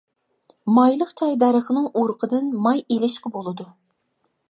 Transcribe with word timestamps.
مايلىق 0.77 1.11
چاي 1.21 1.37
دەرىخىنىڭ 1.45 1.87
ئۇرۇقىدىن 2.01 2.51
ماي 2.67 2.85
ئېلىشقا 2.89 3.37
بولىدۇ. 3.39 3.73